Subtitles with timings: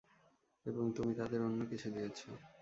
[0.65, 2.19] এবং তুমি তাদের অন্য কিছু দিয়েছ।